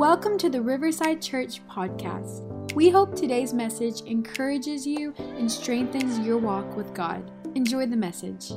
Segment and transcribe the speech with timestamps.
[0.00, 2.72] Welcome to the Riverside Church podcast.
[2.72, 7.30] We hope today's message encourages you and strengthens your walk with God.
[7.54, 8.48] Enjoy the message.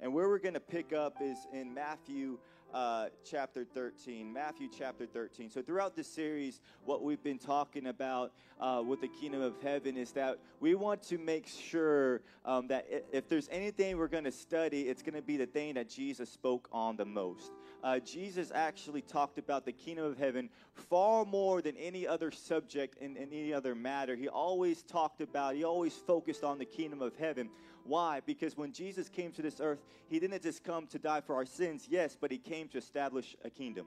[0.00, 2.38] And where we're going to pick up is in Matthew
[2.74, 4.32] uh, chapter 13.
[4.32, 5.48] Matthew chapter 13.
[5.48, 9.96] So, throughout this series, what we've been talking about uh, with the kingdom of heaven
[9.96, 14.32] is that we want to make sure um, that if there's anything we're going to
[14.32, 17.52] study, it's going to be the thing that Jesus spoke on the most.
[17.84, 22.96] Uh, Jesus actually talked about the kingdom of heaven far more than any other subject
[23.02, 24.16] in, any other matter.
[24.16, 27.50] He always talked about, he always focused on the kingdom of heaven.
[27.84, 28.22] Why?
[28.24, 31.44] Because when Jesus came to this earth, he didn't just come to die for our
[31.44, 33.84] sins, yes, but he came to establish a kingdom.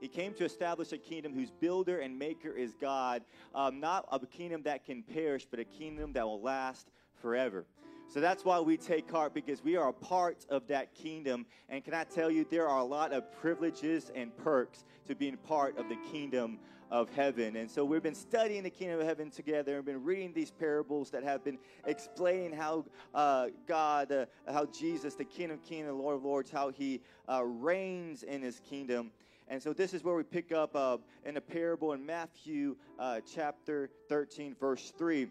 [0.00, 3.22] He came to establish a kingdom whose builder and maker is God,
[3.54, 6.88] um, not a kingdom that can perish, but a kingdom that will last
[7.22, 7.64] forever.
[8.08, 11.44] So that's why we take heart because we are a part of that kingdom.
[11.68, 15.36] And can I tell you, there are a lot of privileges and perks to being
[15.36, 16.58] part of the kingdom
[16.90, 17.56] of heaven.
[17.56, 21.10] And so we've been studying the kingdom of heaven together and been reading these parables
[21.10, 25.92] that have been explaining how uh, God, uh, how Jesus, the King of Kings, the
[25.92, 29.10] Lord of Lords, how he uh, reigns in his kingdom.
[29.48, 33.20] And so this is where we pick up uh, in a parable in Matthew uh,
[33.34, 35.28] chapter 13, verse 3.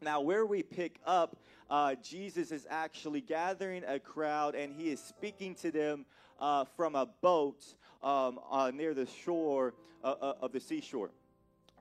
[0.00, 1.36] Now, where we pick up,
[1.70, 6.06] uh, Jesus is actually gathering a crowd and he is speaking to them
[6.76, 8.38] from a boat um,
[8.74, 9.74] near the shore
[10.04, 11.10] uh, uh, of the seashore.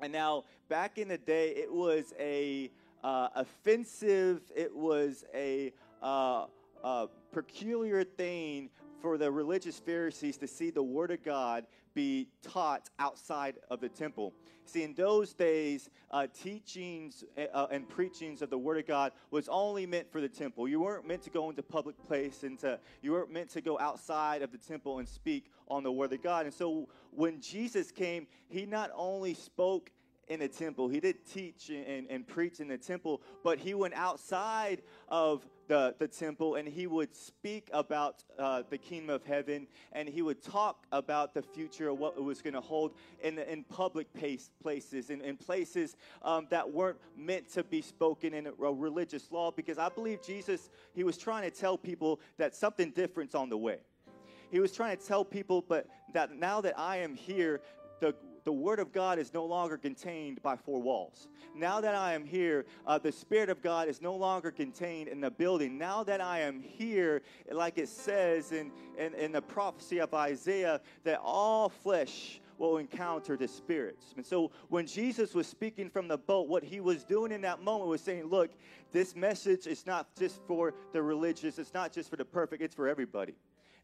[0.01, 2.71] And now, back in the day, it was a
[3.03, 6.45] uh, offensive, it was a uh,
[6.83, 8.69] uh, peculiar thing
[9.01, 13.89] for the religious Pharisees to see the Word of God be taught outside of the
[13.89, 14.33] temple.
[14.65, 19.47] See, in those days, uh, teachings uh, and preachings of the Word of God was
[19.49, 20.67] only meant for the temple.
[20.67, 23.79] You weren't meant to go into public place and to, you weren't meant to go
[23.79, 26.45] outside of the temple and speak on the Word of God.
[26.45, 29.91] And so when Jesus came, he not only spoke
[30.27, 30.87] in the temple.
[30.87, 35.95] He did teach and, and, preach in the temple, but he went outside of the,
[35.99, 40.41] the temple and he would speak about uh, the kingdom of heaven and he would
[40.41, 45.09] talk about the future what it was going to hold in, in public pace, places,
[45.09, 49.77] in, in places um, that weren't meant to be spoken in a religious law because
[49.77, 53.79] I believe Jesus, he was trying to tell people that something different's on the way.
[54.49, 57.61] He was trying to tell people, but that now that I am here,
[58.47, 61.27] the Word of God is no longer contained by four walls.
[61.53, 65.19] Now that I am here, uh, the Spirit of God is no longer contained in
[65.19, 65.77] the building.
[65.77, 70.79] Now that I am here, like it says in, in, in the prophecy of Isaiah,
[71.03, 74.13] that all flesh will encounter the spirits.
[74.15, 77.61] And so when Jesus was speaking from the boat, what he was doing in that
[77.61, 78.51] moment was saying, Look,
[78.93, 82.73] this message is not just for the religious, it's not just for the perfect, it's
[82.73, 83.35] for everybody.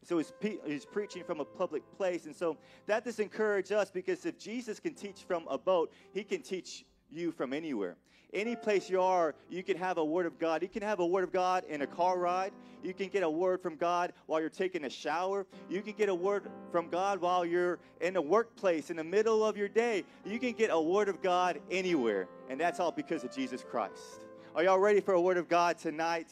[0.04, 0.32] So he's,
[0.64, 2.26] he's preaching from a public place.
[2.26, 2.56] And so
[2.86, 6.84] that does encourage us because if Jesus can teach from a boat, he can teach
[7.10, 7.96] you from anywhere.
[8.34, 10.60] Any place you are, you can have a word of God.
[10.60, 12.52] You can have a word of God in a car ride.
[12.82, 15.46] You can get a word from God while you're taking a shower.
[15.70, 19.44] You can get a word from God while you're in a workplace in the middle
[19.44, 20.04] of your day.
[20.24, 22.28] You can get a word of God anywhere.
[22.50, 24.26] And that's all because of Jesus Christ.
[24.56, 26.28] Are y'all ready for a word of God tonight?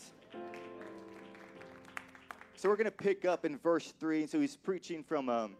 [2.62, 4.20] So we're going to pick up in verse 3.
[4.20, 5.56] And so he's preaching from, um,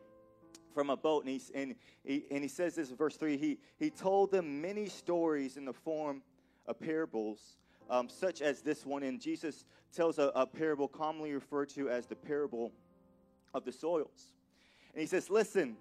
[0.73, 1.75] from a boat, and, he's, and,
[2.05, 5.65] he, and he says this in verse 3 he, he told them many stories in
[5.65, 6.23] the form
[6.69, 7.57] of parables,
[7.91, 9.03] um, such as this one.
[9.03, 12.71] And Jesus tells a, a parable commonly referred to as the parable
[13.53, 14.35] of the soils.
[14.95, 15.77] And he says, Listen,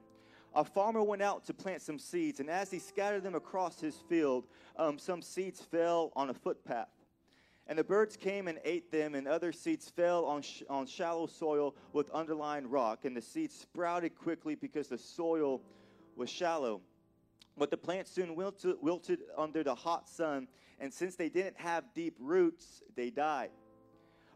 [0.55, 3.97] a farmer went out to plant some seeds, and as he scattered them across his
[4.09, 4.45] field,
[4.75, 6.89] um, some seeds fell on a footpath
[7.67, 11.27] and the birds came and ate them, and other seeds fell on, sh- on shallow
[11.27, 15.61] soil with underlying rock, and the seeds sprouted quickly because the soil
[16.15, 16.81] was shallow.
[17.57, 20.47] But the plants soon wilted, wilted under the hot sun,
[20.79, 23.51] and since they didn't have deep roots, they died.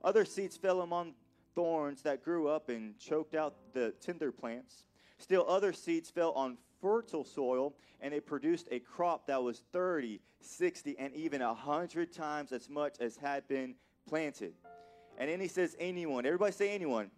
[0.03, 1.15] Other seeds fell among
[1.55, 4.83] thorns that grew up and choked out the tender plants.
[5.17, 10.21] Still, other seeds fell on fertile soil, and it produced a crop that was 30,
[10.39, 13.73] 60, and even 100 times as much as had been
[14.07, 14.53] planted.
[15.17, 17.09] And then he says, Anyone, everybody say anyone.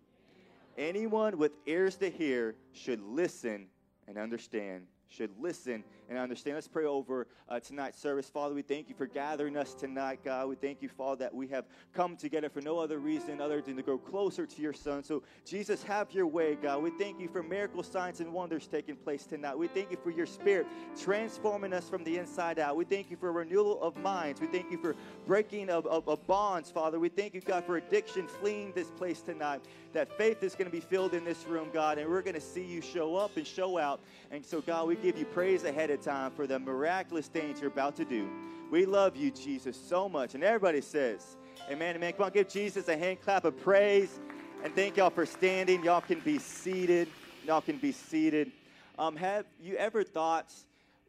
[0.78, 3.68] Anyone with ears to hear should listen
[4.08, 6.56] and understand should listen and I understand.
[6.56, 8.30] Let's pray over uh, tonight's service.
[8.30, 10.48] Father, we thank you for gathering us tonight, God.
[10.48, 13.76] We thank you, Father, that we have come together for no other reason other than
[13.76, 15.04] to grow closer to your Son.
[15.04, 16.82] So, Jesus, have your way, God.
[16.82, 19.58] We thank you for miracle signs and wonders taking place tonight.
[19.58, 20.68] We thank you for your Spirit
[21.00, 22.76] transforming us from the inside out.
[22.76, 24.40] We thank you for renewal of minds.
[24.40, 24.96] We thank you for
[25.26, 27.00] breaking of, of, of bonds, Father.
[27.00, 29.62] We thank you, God, for addiction fleeing this place tonight.
[29.94, 32.42] That faith is going to be filled in this room, God, and we're going to
[32.42, 34.00] see you show up and show out.
[34.32, 37.70] And so, God, we give you praise ahead of time for the miraculous things you're
[37.70, 38.30] about to do.
[38.72, 40.36] We love you, Jesus, so much.
[40.36, 41.38] And everybody says,
[41.70, 42.14] Amen, amen.
[42.14, 44.20] Come on, give Jesus a hand clap of praise.
[44.64, 45.84] And thank y'all for standing.
[45.84, 47.08] Y'all can be seated.
[47.46, 48.52] Y'all can be seated.
[48.98, 50.54] Um, have you ever thought,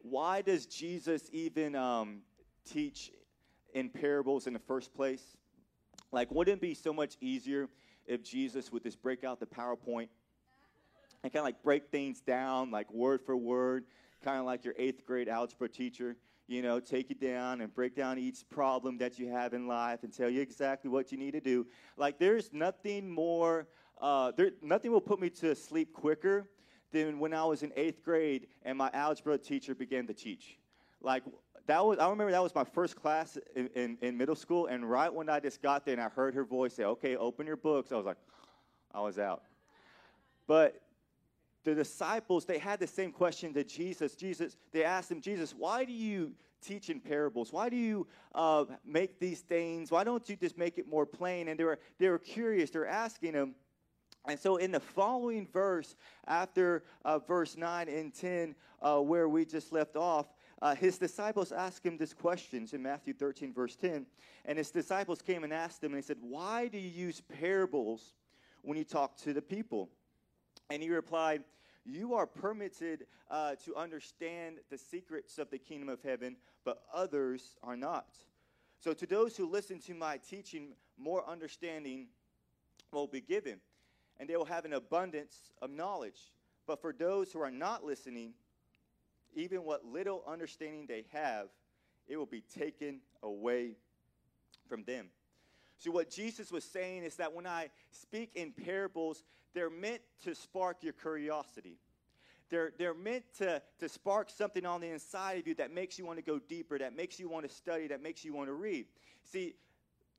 [0.01, 2.19] why does Jesus even um,
[2.69, 3.11] teach
[3.73, 5.23] in parables in the first place?
[6.11, 7.67] Like, wouldn't it be so much easier
[8.05, 10.09] if Jesus would just break out the PowerPoint
[11.23, 13.85] and kind of like break things down, like word for word,
[14.23, 16.15] kind of like your eighth grade algebra teacher,
[16.47, 20.03] you know, take you down and break down each problem that you have in life
[20.03, 21.65] and tell you exactly what you need to do.
[21.95, 23.67] Like, there's nothing more,
[24.01, 26.49] uh, there, nothing will put me to sleep quicker
[26.91, 30.57] than when I was in eighth grade and my algebra teacher began to teach.
[31.01, 31.23] Like,
[31.67, 34.89] that was, I remember that was my first class in, in, in middle school, and
[34.89, 37.57] right when I just got there and I heard her voice say, okay, open your
[37.57, 38.17] books, I was like,
[38.91, 39.43] I was out.
[40.47, 40.81] But
[41.63, 44.15] the disciples, they had the same question to Jesus.
[44.15, 47.51] Jesus, they asked him, Jesus, why do you teach in parables?
[47.51, 49.91] Why do you uh, make these things?
[49.91, 51.47] Why don't you just make it more plain?
[51.47, 52.69] And they were, they were curious.
[52.69, 53.55] They're asking him.
[54.27, 55.95] And so, in the following verse,
[56.27, 60.27] after uh, verse 9 and 10, uh, where we just left off,
[60.61, 64.05] uh, his disciples asked him this question in Matthew 13, verse 10.
[64.45, 68.13] And his disciples came and asked him, and they said, Why do you use parables
[68.61, 69.89] when you talk to the people?
[70.69, 71.43] And he replied,
[71.85, 77.57] You are permitted uh, to understand the secrets of the kingdom of heaven, but others
[77.63, 78.17] are not.
[78.79, 82.07] So, to those who listen to my teaching, more understanding
[82.91, 83.59] will be given,
[84.19, 86.31] and they will have an abundance of knowledge.
[86.65, 88.33] But for those who are not listening,
[89.33, 91.47] even what little understanding they have,
[92.07, 93.75] it will be taken away
[94.67, 95.07] from them.
[95.79, 99.23] So, what Jesus was saying is that when I speak in parables,
[99.53, 101.77] they're meant to spark your curiosity.
[102.49, 106.05] They're, they're meant to, to spark something on the inside of you that makes you
[106.05, 108.53] want to go deeper, that makes you want to study, that makes you want to
[108.53, 108.87] read.
[109.23, 109.55] See,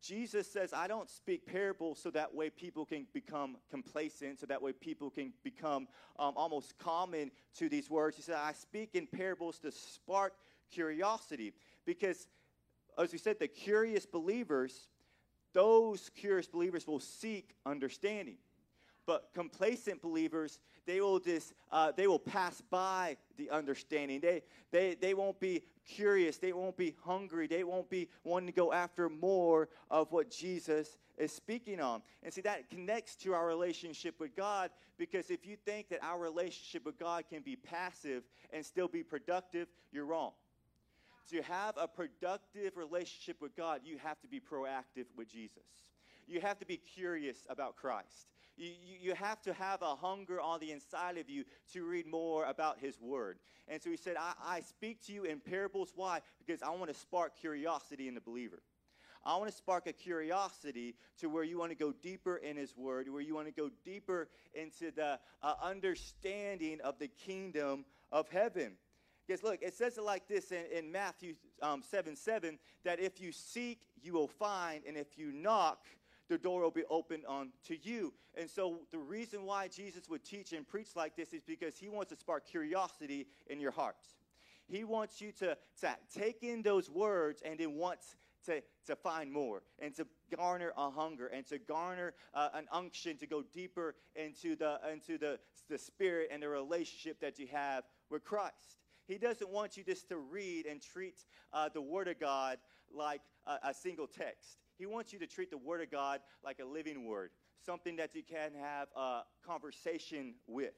[0.00, 4.62] Jesus says, I don't speak parables so that way people can become complacent, so that
[4.62, 8.16] way people can become um, almost common to these words.
[8.16, 10.34] He said, I speak in parables to spark
[10.70, 11.52] curiosity.
[11.84, 12.28] Because,
[12.96, 14.88] as we said, the curious believers,
[15.52, 18.36] those curious believers will seek understanding.
[19.06, 24.20] But complacent believers, they will just uh, they will pass by the understanding.
[24.20, 26.38] They they they won't be curious.
[26.38, 27.46] They won't be hungry.
[27.46, 32.02] They won't be wanting to go after more of what Jesus is speaking on.
[32.22, 36.18] And see that connects to our relationship with God because if you think that our
[36.18, 40.32] relationship with God can be passive and still be productive, you're wrong.
[41.30, 45.62] To have a productive relationship with God, you have to be proactive with Jesus.
[46.26, 48.26] You have to be curious about Christ.
[48.56, 52.44] You, you, have to have a hunger on the inside of you to read more
[52.44, 53.38] about His Word.
[53.68, 55.92] And so he said, I, I speak to you in parables.
[55.94, 56.20] Why?
[56.44, 58.60] Because I want to spark curiosity in the believer.
[59.24, 62.76] I want to spark a curiosity to where you want to go deeper in His
[62.76, 68.28] Word, where you want to go deeper into the uh, understanding of the kingdom of
[68.30, 68.72] heaven.
[69.30, 73.20] Because look, it says it like this in, in Matthew um, 7 7 that if
[73.20, 75.86] you seek, you will find, and if you knock,
[76.28, 78.12] the door will be opened on to you.
[78.36, 81.88] And so the reason why Jesus would teach and preach like this is because he
[81.88, 84.16] wants to spark curiosity in your hearts.
[84.66, 88.16] He wants you to, to take in those words and then wants
[88.46, 93.16] to, to find more and to garner a hunger and to garner uh, an unction
[93.18, 95.38] to go deeper into the into the,
[95.68, 98.79] the spirit and the relationship that you have with Christ.
[99.10, 102.58] He doesn't want you just to read and treat uh, the Word of God
[102.94, 104.58] like a, a single text.
[104.78, 107.30] He wants you to treat the Word of God like a living Word,
[107.66, 110.74] something that you can have a conversation with.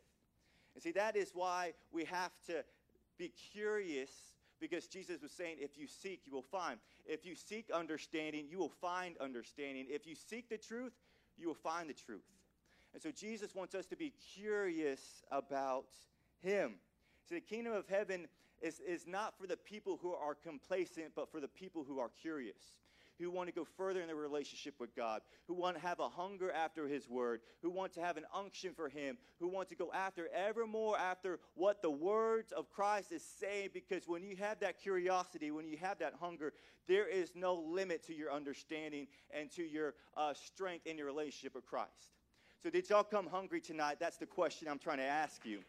[0.75, 2.65] And see, that is why we have to
[3.19, 4.11] be curious
[4.61, 6.79] because Jesus was saying, if you seek, you will find.
[7.05, 9.87] If you seek understanding, you will find understanding.
[9.91, 10.93] If you seek the truth,
[11.37, 12.23] you will find the truth.
[12.95, 15.87] And so Jesus wants us to be curious about
[16.41, 16.77] Him.
[17.29, 18.27] See, the kingdom of heaven
[18.61, 22.11] is, is not for the people who are complacent, but for the people who are
[22.21, 22.79] curious.
[23.19, 26.09] who want to go further in their relationship with God, who want to have a
[26.09, 29.75] hunger after His Word, who want to have an unction for Him, who want to
[29.75, 33.71] go after ever more after what the words of Christ is saying.
[33.73, 36.53] Because when you have that curiosity, when you have that hunger,
[36.89, 41.55] there is no limit to your understanding and to your uh, strength in your relationship
[41.55, 42.17] with Christ.
[42.63, 43.97] So, did y'all come hungry tonight?
[43.99, 45.61] That's the question I'm trying to ask you.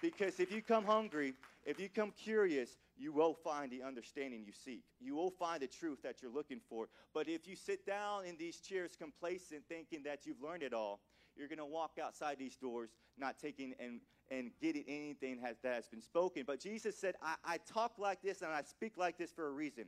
[0.00, 4.52] Because if you come hungry, if you come curious, you will find the understanding you
[4.52, 4.82] seek.
[5.00, 6.88] You will find the truth that you're looking for.
[7.12, 11.00] But if you sit down in these chairs complacent, thinking that you've learned it all,
[11.36, 15.74] you're going to walk outside these doors not taking and, and getting anything has, that
[15.74, 16.44] has been spoken.
[16.46, 19.50] But Jesus said, I, I talk like this and I speak like this for a
[19.50, 19.84] reason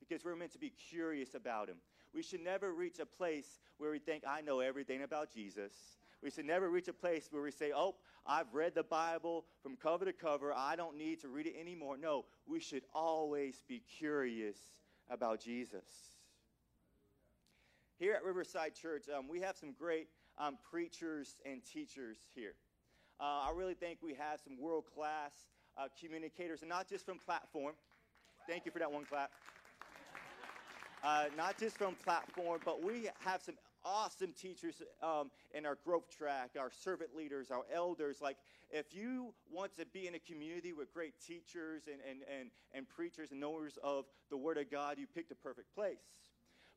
[0.00, 1.76] because we're meant to be curious about him.
[2.14, 5.72] We should never reach a place where we think, I know everything about Jesus.
[6.26, 7.94] We should never reach a place where we say, Oh,
[8.26, 10.52] I've read the Bible from cover to cover.
[10.52, 11.96] I don't need to read it anymore.
[11.96, 14.56] No, we should always be curious
[15.08, 15.84] about Jesus.
[18.00, 22.54] Here at Riverside Church, um, we have some great um, preachers and teachers here.
[23.20, 25.30] Uh, I really think we have some world class
[25.78, 27.74] uh, communicators, and not just from platform.
[28.48, 29.30] Thank you for that one clap.
[31.04, 33.54] Uh, not just from platform, but we have some
[33.86, 38.20] awesome teachers um, in our growth track, our servant leaders, our elders.
[38.20, 38.36] Like,
[38.70, 42.88] if you want to be in a community with great teachers and, and, and, and
[42.88, 46.02] preachers and knowers of the Word of God, you picked a perfect place.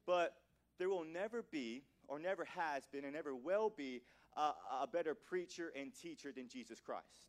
[0.06, 0.36] But
[0.78, 4.02] there will never be, or never has been, and never will be,
[4.38, 4.52] uh,
[4.82, 7.26] a better preacher and teacher than Jesus Christ.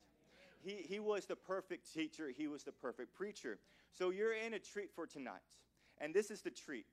[0.62, 3.58] He, he was the perfect teacher, he was the perfect preacher.
[3.92, 5.40] So you're in a treat for tonight.
[5.98, 6.86] And this is the treat.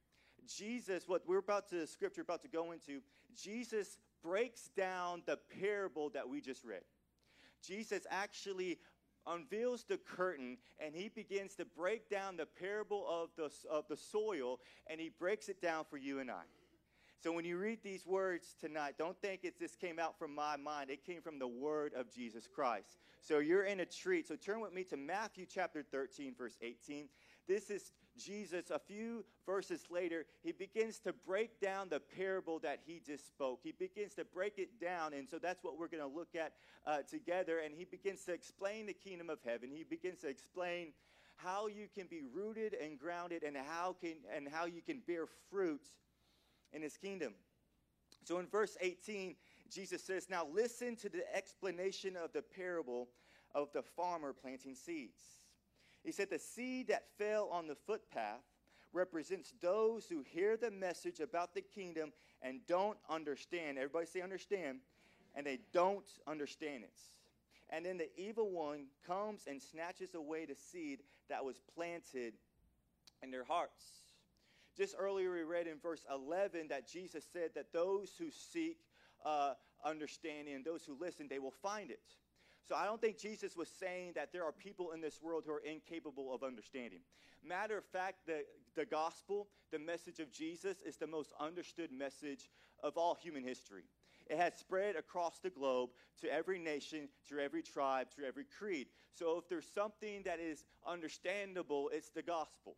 [0.48, 3.02] Jesus, what we're about to, scripture about to go into,
[3.36, 6.84] Jesus breaks down the parable that we just read.
[7.66, 8.80] Jesus actually
[9.26, 13.98] unveils the curtain and he begins to break down the parable of the, of the
[13.98, 16.44] soil and he breaks it down for you and I.
[17.20, 20.56] So when you read these words tonight, don't think it just came out from my
[20.56, 20.92] mind.
[20.92, 23.00] It came from the word of Jesus Christ.
[23.22, 24.28] So you're in a treat.
[24.28, 27.10] So turn with me to Matthew chapter 13, verse 18.
[27.48, 32.80] This is Jesus, a few verses later, he begins to break down the parable that
[32.86, 33.60] he just spoke.
[33.64, 35.14] He begins to break it down.
[35.14, 36.54] And so that's what we're going to look at
[36.86, 37.60] uh, together.
[37.60, 39.70] And he begins to explain the kingdom of heaven.
[39.72, 40.94] He begins to explain
[41.38, 45.26] how you can be rooted and grounded and how, can, and how you can bear
[45.50, 45.86] fruit
[46.74, 47.34] in his kingdom.
[48.24, 49.36] So in verse 18,
[49.72, 53.08] Jesus says, Now listen to the explanation of the parable
[53.54, 55.22] of the farmer planting seeds.
[56.04, 58.42] He said, The seed that fell on the footpath
[58.94, 63.78] represents those who hear the message about the kingdom and don't understand.
[63.78, 64.80] Everybody say understand.
[65.36, 67.00] And they don't understand it.
[67.70, 71.00] And then the evil one comes and snatches away the seed
[71.30, 72.34] that was planted
[73.22, 73.84] in their hearts.
[74.78, 78.78] Just earlier, we read in verse 11 that Jesus said that those who seek
[79.26, 82.02] uh, understanding and those who listen, they will find it.
[82.68, 85.54] So I don't think Jesus was saying that there are people in this world who
[85.54, 87.00] are incapable of understanding.
[87.44, 88.44] Matter of fact, the,
[88.76, 92.50] the gospel, the message of Jesus, is the most understood message
[92.84, 93.84] of all human history.
[94.30, 98.88] It has spread across the globe to every nation, to every tribe, to every creed.
[99.14, 102.76] So if there's something that is understandable, it's the gospel.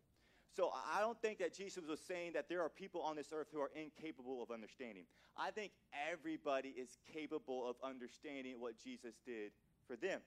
[0.56, 3.48] So I don't think that Jesus was saying that there are people on this earth
[3.52, 5.06] who are incapable of understanding.
[5.38, 5.72] I think
[6.12, 9.52] everybody is capable of understanding what Jesus did
[9.90, 10.22] for them.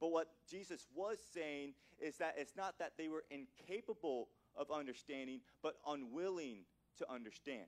[0.00, 5.40] But what Jesus was saying is that it's not that they were incapable of understanding,
[5.62, 6.64] but unwilling
[6.98, 7.66] to understand.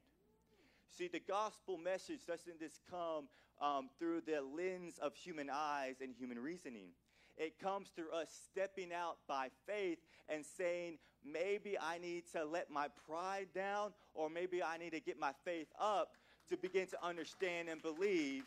[0.96, 3.28] See, the gospel message doesn't just come
[3.60, 6.88] um, through the lens of human eyes and human reasoning.
[7.36, 12.70] It comes through us stepping out by faith and saying, maybe I need to let
[12.70, 16.12] my pride down, or maybe I need to get my faith up
[16.48, 18.44] to begin to understand and believe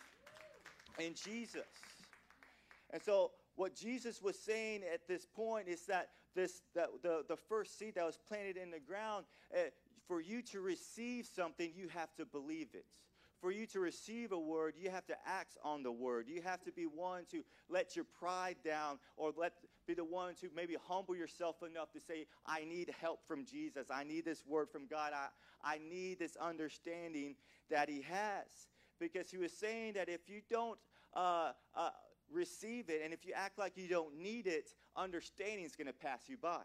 [0.99, 1.65] in Jesus.
[2.91, 7.35] And so, what Jesus was saying at this point is that this that the, the
[7.35, 9.69] first seed that was planted in the ground, uh,
[10.07, 12.85] for you to receive something, you have to believe it.
[13.41, 16.27] For you to receive a word, you have to act on the word.
[16.27, 19.53] You have to be one to let your pride down or let
[19.85, 23.87] be the one to maybe humble yourself enough to say, I need help from Jesus.
[23.91, 25.13] I need this word from God.
[25.13, 25.27] I,
[25.63, 27.35] I need this understanding
[27.69, 28.67] that He has.
[28.99, 30.79] Because He was saying that if you don't
[31.13, 31.89] uh, uh,
[32.31, 33.01] receive it.
[33.03, 36.37] And if you act like you don't need it, understanding is going to pass you
[36.37, 36.61] by.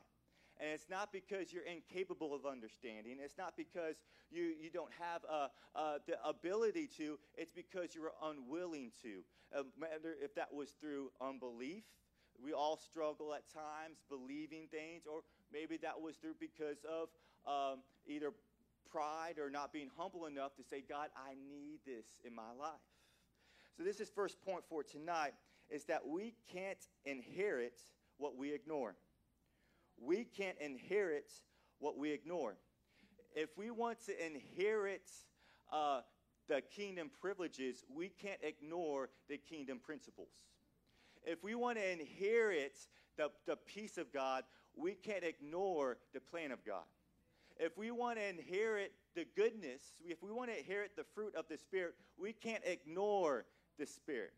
[0.61, 3.17] And it's not because you're incapable of understanding.
[3.23, 3.97] It's not because
[4.31, 7.19] you, you don't have uh, uh, the ability to.
[7.37, 9.23] It's because you're unwilling to.
[9.79, 11.85] Matter if that was through unbelief.
[12.43, 15.21] We all struggle at times believing things, or
[15.53, 17.09] maybe that was through because of
[17.47, 18.33] um, either
[18.91, 22.73] pride or not being humble enough to say, God, I need this in my life.
[23.77, 25.33] So this is first point for tonight
[25.73, 27.81] is that we can't inherit
[28.19, 28.95] what we ignore.
[30.01, 31.33] We can't inherit
[31.79, 32.57] what we ignore.
[33.35, 35.11] If we want to inherit
[35.73, 36.03] uh,
[36.49, 40.29] the kingdom privileges, we can't ignore the kingdom principles.
[41.25, 42.79] If we want to inherit
[43.17, 44.45] the, the peace of God,
[44.77, 46.85] we can't ignore the plan of God.
[47.59, 51.47] If we want to inherit the goodness, if we want to inherit the fruit of
[51.49, 53.45] the Spirit, we can't ignore
[53.79, 54.33] the Spirit.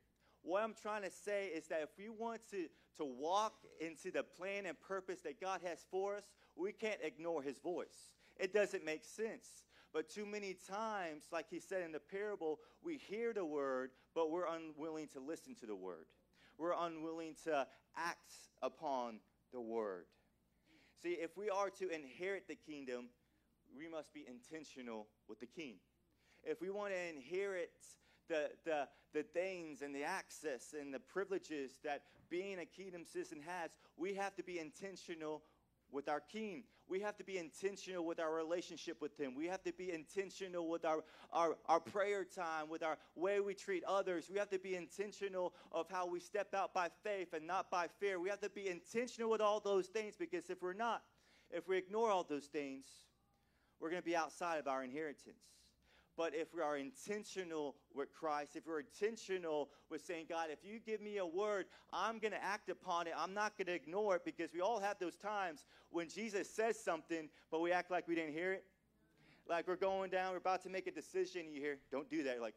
[0.44, 4.22] What I'm trying to say is that if we want to, to walk into the
[4.22, 6.24] plan and purpose that God has for us,
[6.54, 8.12] we can't ignore His voice.
[8.36, 9.64] It doesn't make sense.
[9.94, 14.28] But too many times, like he said in the parable, we hear the word, but
[14.28, 16.06] we're unwilling to listen to the word.
[16.58, 19.20] We're unwilling to act upon
[19.52, 20.06] the word.
[21.00, 23.06] See, if we are to inherit the kingdom,
[23.76, 25.76] we must be intentional with the king.
[26.42, 27.70] If we want to inherit
[28.28, 33.40] the, the, the things and the access and the privileges that being a kingdom citizen
[33.46, 35.42] has, we have to be intentional
[35.90, 36.64] with our king.
[36.88, 39.34] We have to be intentional with our relationship with him.
[39.34, 43.54] We have to be intentional with our, our, our prayer time, with our way we
[43.54, 44.28] treat others.
[44.30, 47.86] We have to be intentional of how we step out by faith and not by
[48.00, 48.20] fear.
[48.20, 51.02] We have to be intentional with all those things because if we're not,
[51.50, 52.84] if we ignore all those things,
[53.80, 55.40] we're going to be outside of our inheritance.
[56.16, 60.78] But if we are intentional with Christ, if we're intentional with saying, God, if you
[60.78, 63.14] give me a word, I'm going to act upon it.
[63.16, 66.78] I'm not going to ignore it because we all have those times when Jesus says
[66.78, 68.64] something, but we act like we didn't hear it.
[69.48, 72.40] Like we're going down, we're about to make a decision, you hear, don't do that.
[72.40, 72.54] like,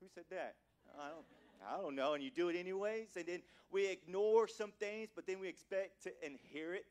[0.00, 0.54] who said that?
[0.98, 1.24] I don't,
[1.66, 2.14] I don't know.
[2.14, 3.16] And you do it anyways.
[3.16, 6.86] And then we ignore some things, but then we expect to inherit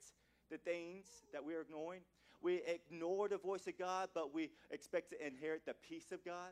[0.49, 2.01] the things that we're ignoring.
[2.47, 6.51] We ignore the voice of God, but we expect to inherit the peace of God.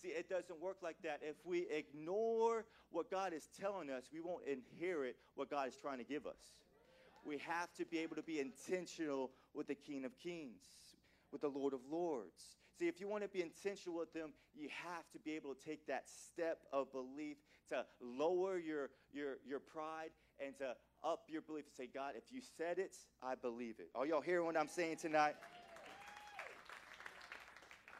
[0.00, 1.22] See, it doesn't work like that.
[1.22, 5.98] If we ignore what God is telling us, we won't inherit what God is trying
[5.98, 6.38] to give us.
[7.24, 10.62] We have to be able to be intentional with the King of Kings,
[11.32, 12.54] with the Lord of Lords.
[12.78, 15.60] See, if you want to be intentional with them, you have to be able to
[15.68, 17.38] take that step of belief
[17.70, 22.32] to lower your, your, your pride and to up your belief and say, God, if
[22.32, 23.90] you said it, I believe it.
[23.94, 25.34] Are y'all hearing what I'm saying tonight?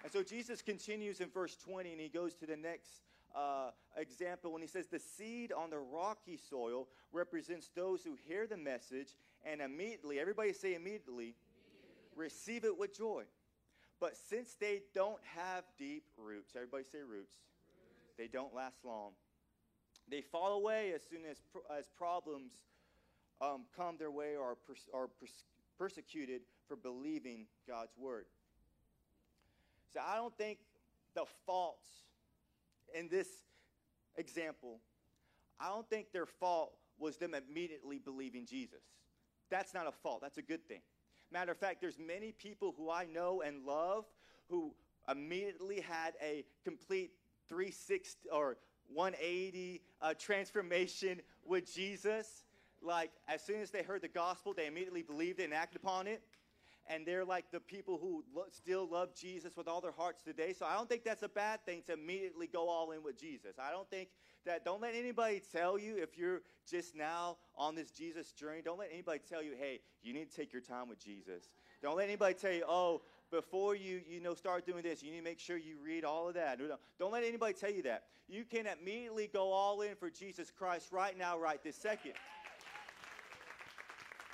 [0.03, 2.89] And so Jesus continues in verse 20 and he goes to the next
[3.35, 8.47] uh, example when he says, The seed on the rocky soil represents those who hear
[8.47, 9.09] the message
[9.45, 11.35] and immediately, everybody say immediately, immediately.
[12.17, 13.25] receive it with joy.
[14.01, 17.33] But since they don't have deep roots, everybody say roots, roots.
[18.19, 19.13] they don't last long.
[20.11, 21.39] They fall away as soon as,
[21.77, 22.53] as problems
[23.41, 25.45] um, come their way or are, pers- are pers-
[25.79, 28.27] persecuted for believing God's word.
[29.93, 30.59] So I don't think
[31.15, 31.87] the faults
[32.95, 33.29] in this
[34.17, 34.79] example,
[35.61, 38.83] I don't think their fault was them immediately believing Jesus.
[39.51, 40.21] That's not a fault.
[40.23, 40.81] That's a good thing.
[41.31, 44.05] Matter of fact, there's many people who I know and love
[44.49, 44.73] who
[45.11, 47.11] immediately had a complete
[47.49, 48.57] 360 or
[48.93, 52.44] 180 uh, transformation with Jesus
[52.85, 56.07] like as soon as they heard the gospel, they immediately believed it and acted upon
[56.07, 56.23] it.
[56.87, 60.53] And they're like the people who lo- still love Jesus with all their hearts today.
[60.53, 63.59] So I don't think that's a bad thing to immediately go all in with Jesus.
[63.59, 64.11] I don't think
[64.45, 68.79] that, don't let anybody tell you if you're just now on this Jesus journey, don't
[68.79, 71.49] let anybody tell you, hey, you need to take your time with Jesus.
[71.83, 75.19] Don't let anybody tell you, oh, before you you know start doing this you need
[75.19, 76.61] to make sure you read all of that
[77.01, 80.93] don't let anybody tell you that you can immediately go all in for jesus christ
[80.93, 82.13] right now right this second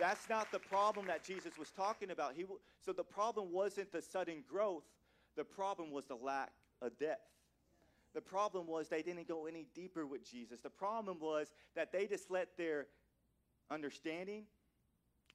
[0.00, 2.32] that's not the problem that Jesus was talking about.
[2.34, 2.44] He,
[2.84, 4.84] so the problem wasn't the sudden growth,
[5.36, 7.28] the problem was the lack of depth.
[8.14, 10.60] The problem was they didn't go any deeper with Jesus.
[10.60, 12.86] The problem was that they just let their
[13.70, 14.44] understanding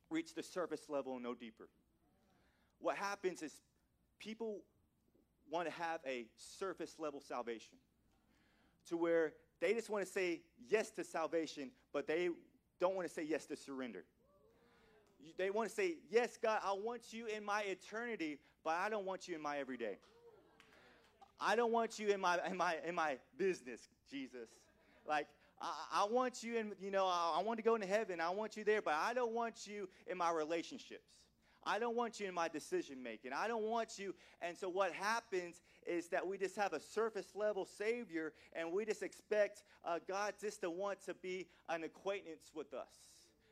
[0.09, 1.69] reach the surface level and no deeper.
[2.79, 3.53] What happens is
[4.19, 4.61] people
[5.49, 7.77] want to have a surface level salvation
[8.89, 12.29] to where they just want to say yes to salvation, but they
[12.79, 14.03] don't want to say yes to surrender.
[15.37, 19.05] They want to say, Yes, God, I want you in my eternity, but I don't
[19.05, 19.97] want you in my everyday.
[21.39, 24.49] I don't want you in my in my in my business, Jesus.
[25.07, 25.27] Like
[25.61, 28.19] I, I want you in, you know, I, I want to go into heaven.
[28.19, 31.09] I want you there, but I don't want you in my relationships.
[31.67, 33.33] I don't want you in my decision making.
[33.33, 34.13] I don't want you.
[34.41, 38.85] And so what happens is that we just have a surface level Savior, and we
[38.85, 42.91] just expect uh, God just to want to be an acquaintance with us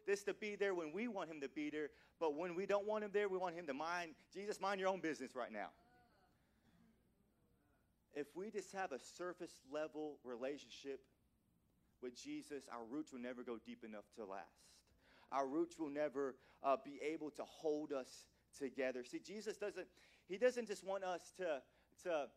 [0.06, 1.90] this to be there when we want him to be there.
[2.20, 4.90] But when we don't want him there, we want him to mind, Jesus, mind your
[4.90, 5.70] own business right now.
[8.16, 11.02] if we just have a surface level relationship
[12.02, 14.70] with Jesus, our roots will never go deep enough to last.
[15.32, 19.04] Our roots will never uh, be able to hold us together.
[19.04, 19.88] See, Jesus doesn't,
[20.28, 21.62] he doesn't just want us to,
[22.04, 22.28] to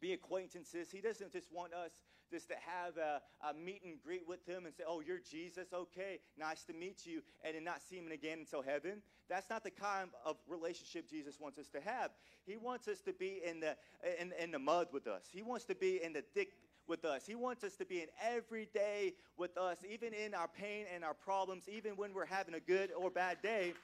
[0.00, 0.90] be acquaintances.
[0.90, 1.92] He doesn't just want us
[2.30, 5.68] just to have a, a, meet and greet with him and say, Oh, you're Jesus?
[5.72, 9.02] Okay, nice to meet you, and then not see him again until heaven.
[9.28, 12.10] That's not the kind of relationship Jesus wants us to have.
[12.46, 13.76] He wants us to be in the,
[14.20, 16.52] in, in the mud with us, He wants to be in the thick
[16.86, 17.24] with us.
[17.24, 21.04] He wants us to be in every day with us, even in our pain and
[21.04, 23.74] our problems, even when we're having a good or bad day.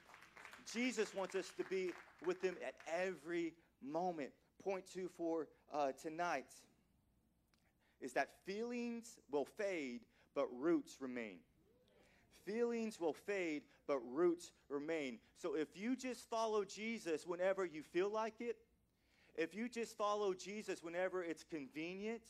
[0.72, 1.92] Jesus wants us to be
[2.26, 4.30] with Him at every moment.
[4.62, 6.46] Point two for uh, tonight
[8.00, 10.00] is that feelings will fade,
[10.34, 11.38] but roots remain.
[12.44, 15.18] Feelings will fade, but roots remain.
[15.36, 18.56] So if you just follow Jesus whenever you feel like it,
[19.34, 22.22] if you just follow Jesus whenever it's convenient,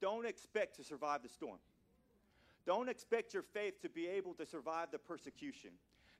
[0.00, 1.58] don't expect to survive the storm.
[2.66, 5.70] Don't expect your faith to be able to survive the persecution.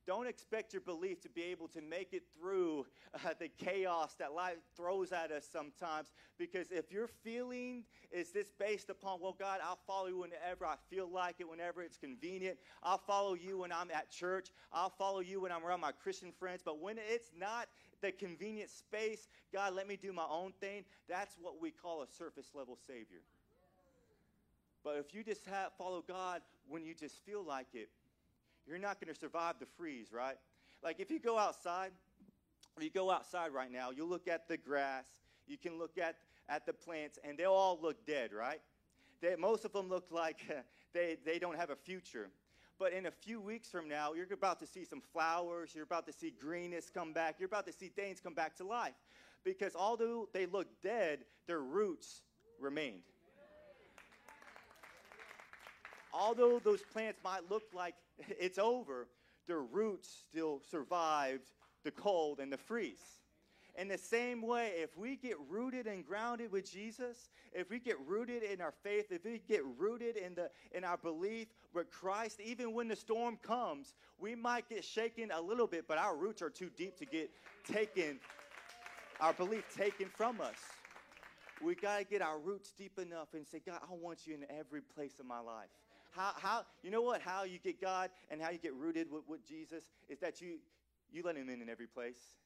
[0.06, 4.34] Don't expect your belief to be able to make it through uh, the chaos that
[4.34, 6.12] life throws at us sometimes.
[6.38, 10.74] Because if your feeling is this based upon, well, God, I'll follow you whenever I
[10.90, 12.58] feel like it, whenever it's convenient.
[12.82, 14.48] I'll follow you when I'm at church.
[14.72, 16.62] I'll follow you when I'm around my Christian friends.
[16.64, 17.68] But when it's not
[18.00, 20.84] the convenient space, God, let me do my own thing.
[21.08, 23.20] That's what we call a surface level Savior.
[24.82, 27.88] But if you just have, follow God when you just feel like it,
[28.66, 30.36] you're not going to survive the freeze, right?
[30.82, 31.90] Like if you go outside,
[32.76, 35.04] if you go outside right now, you look at the grass,
[35.46, 36.16] you can look at,
[36.48, 38.60] at the plants, and they all look dead, right?
[39.20, 40.38] They, most of them look like
[40.94, 42.30] they, they don't have a future.
[42.78, 46.06] But in a few weeks from now, you're about to see some flowers, you're about
[46.06, 48.94] to see greenness come back, you're about to see things come back to life.
[49.44, 52.22] Because although they look dead, their roots
[52.60, 53.02] remained
[56.12, 57.94] although those plants might look like
[58.38, 59.08] it's over,
[59.46, 61.50] their roots still survived
[61.84, 63.22] the cold and the freeze.
[63.78, 67.96] In the same way, if we get rooted and grounded with Jesus, if we get
[68.06, 72.38] rooted in our faith, if we get rooted in, the, in our belief with Christ,
[72.44, 76.42] even when the storm comes, we might get shaken a little bit, but our roots
[76.42, 77.30] are too deep to get
[77.66, 78.20] taken,
[79.20, 80.58] our belief taken from us.
[81.62, 84.44] We got to get our roots deep enough and say, God, I want you in
[84.50, 85.70] every place of my life
[86.12, 89.22] how, how, you know what, how you get God and how you get rooted with,
[89.26, 90.58] with Jesus is that you,
[91.10, 92.36] you let him in in every place.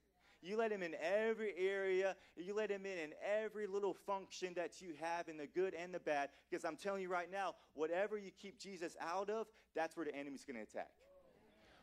[0.42, 2.14] You let him in every area.
[2.36, 5.92] You let him in in every little function that you have in the good and
[5.92, 6.28] the bad.
[6.48, 10.14] Because I'm telling you right now, whatever you keep Jesus out of, that's where the
[10.14, 10.90] enemy's going to attack.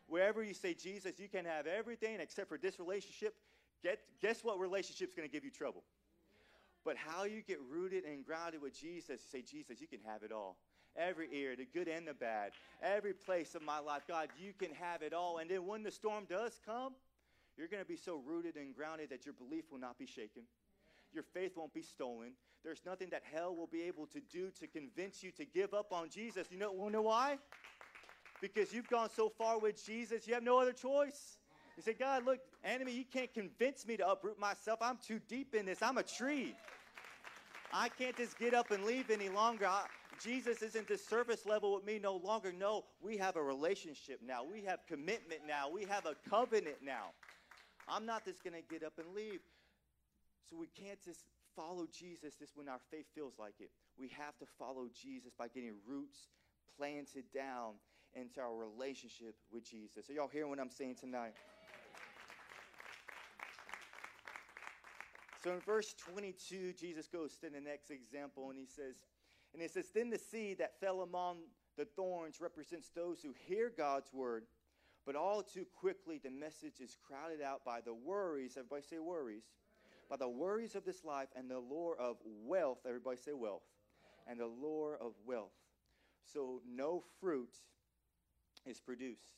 [0.06, 3.34] Wherever you say, Jesus, you can have everything except for this relationship,
[3.82, 5.82] get, guess what relationship's going to give you trouble?
[6.84, 10.22] But how you get rooted and grounded with Jesus, you say, Jesus, you can have
[10.22, 10.56] it all
[10.96, 12.52] every ear, the good and the bad,
[12.82, 14.02] every place of my life.
[14.08, 15.38] God, you can have it all.
[15.38, 16.94] And then when the storm does come,
[17.56, 20.42] you're going to be so rooted and grounded that your belief will not be shaken.
[21.12, 22.32] Your faith won't be stolen.
[22.64, 25.92] There's nothing that hell will be able to do to convince you to give up
[25.92, 26.48] on Jesus.
[26.50, 27.38] You know, you know why?
[28.40, 31.38] Because you've gone so far with Jesus, you have no other choice.
[31.76, 34.78] You say, God, look, enemy, you can't convince me to uproot myself.
[34.80, 35.82] I'm too deep in this.
[35.82, 36.54] I'm a tree.
[37.72, 39.66] I can't just get up and leave any longer.
[39.66, 39.86] I,
[40.22, 42.52] Jesus isn't the surface level with me no longer.
[42.52, 44.42] No, we have a relationship now.
[44.44, 45.68] We have commitment now.
[45.72, 47.12] We have a covenant now.
[47.88, 49.40] I'm not just going to get up and leave.
[50.48, 51.24] So we can't just
[51.56, 53.70] follow Jesus just when our faith feels like it.
[53.98, 56.28] We have to follow Jesus by getting roots
[56.76, 57.74] planted down
[58.14, 60.08] into our relationship with Jesus.
[60.10, 61.34] Are y'all hearing what I'm saying tonight?
[65.42, 68.94] So in verse 22, Jesus goes to the next example and he says,
[69.54, 71.38] and it says, Then the seed that fell among
[71.78, 74.44] the thorns represents those who hear God's word,
[75.06, 78.56] but all too quickly the message is crowded out by the worries.
[78.56, 79.44] Everybody say worries.
[80.10, 82.78] By the worries of this life and the lure of wealth.
[82.86, 83.62] Everybody say wealth.
[84.26, 85.52] And the lure of wealth.
[86.32, 87.54] So no fruit
[88.66, 89.34] is produced.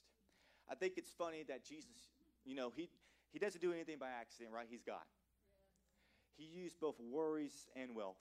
[0.71, 1.97] I think it's funny that Jesus,
[2.45, 2.89] you know, he,
[3.33, 4.67] he doesn't do anything by accident, right?
[4.69, 5.05] He's God.
[6.37, 8.17] He used both worries and wealth.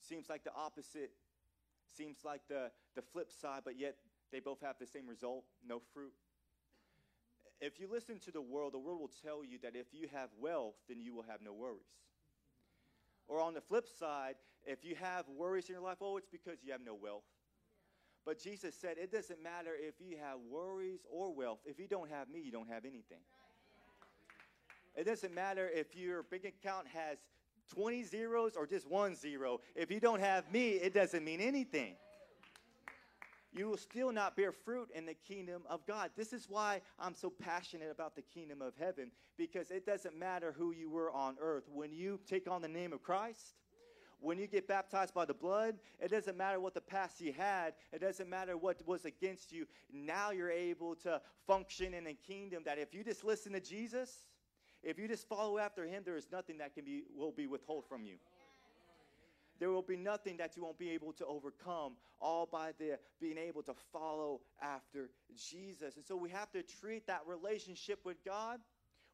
[0.00, 1.10] Seems like the opposite,
[1.96, 3.96] seems like the, the flip side, but yet
[4.32, 6.12] they both have the same result no fruit.
[7.60, 10.30] If you listen to the world, the world will tell you that if you have
[10.40, 11.82] wealth, then you will have no worries.
[13.28, 16.58] Or on the flip side, if you have worries in your life, oh, it's because
[16.64, 17.24] you have no wealth.
[18.24, 21.60] But Jesus said, it doesn't matter if you have worries or wealth.
[21.64, 23.20] If you don't have me, you don't have anything.
[24.94, 27.18] It doesn't matter if your bank account has
[27.70, 29.60] 20 zeros or just one zero.
[29.74, 31.94] If you don't have me, it doesn't mean anything.
[33.52, 36.10] You will still not bear fruit in the kingdom of God.
[36.16, 40.54] This is why I'm so passionate about the kingdom of heaven because it doesn't matter
[40.56, 41.64] who you were on earth.
[41.72, 43.54] When you take on the name of Christ,
[44.20, 47.74] when you get baptized by the blood, it doesn't matter what the past you had,
[47.92, 49.66] it doesn't matter what was against you.
[49.92, 54.26] Now you're able to function in a kingdom that if you just listen to Jesus,
[54.82, 57.84] if you just follow after him, there is nothing that can be will be withheld
[57.88, 58.16] from you.
[59.58, 63.36] There will be nothing that you won't be able to overcome, all by the being
[63.36, 65.96] able to follow after Jesus.
[65.96, 68.60] And so we have to treat that relationship with God.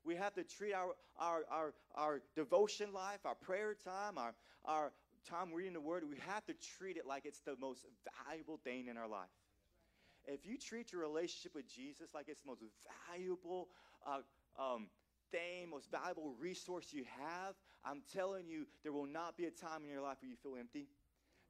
[0.04, 4.92] We have to treat our, our, our, our devotion life, our prayer time, our, our
[5.28, 7.84] time reading the Word, we have to treat it like it's the most
[8.24, 9.28] valuable thing in our life.
[10.26, 12.62] If you treat your relationship with Jesus like it's the most
[13.08, 13.68] valuable
[14.06, 14.20] uh,
[14.60, 14.86] um,
[15.30, 19.84] thing, most valuable resource you have, I'm telling you, there will not be a time
[19.84, 20.88] in your life where you feel empty.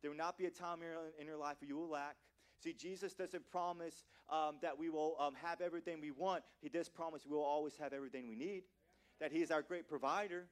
[0.03, 0.81] There will not be a time
[1.19, 2.17] in your life where you will lack.
[2.63, 6.43] See, Jesus doesn't promise um, that we will um, have everything we want.
[6.61, 8.63] He does promise we will always have everything we need,
[9.21, 10.47] that He is our great provider,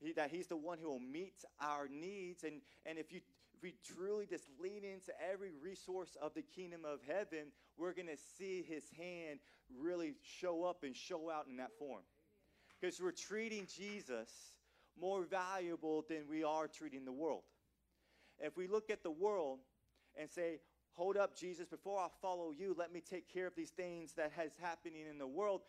[0.00, 2.44] he, that He's the one who will meet our needs.
[2.44, 3.20] And, and if, you,
[3.54, 8.08] if we truly just lean into every resource of the kingdom of heaven, we're going
[8.08, 9.40] to see His hand
[9.76, 12.02] really show up and show out in that form.
[12.80, 14.30] Because we're treating Jesus
[15.00, 17.42] more valuable than we are treating the world.
[18.40, 19.58] If we look at the world
[20.16, 20.60] and say,
[20.98, 24.32] hold up jesus before i follow you let me take care of these things that
[24.36, 25.60] has happening in the world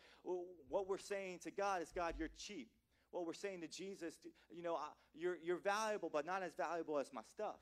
[0.68, 2.68] what we're saying to god is god you're cheap
[3.12, 4.16] what we're saying to jesus
[4.50, 4.76] you know
[5.14, 7.60] you're, you're valuable but not as valuable as my stuff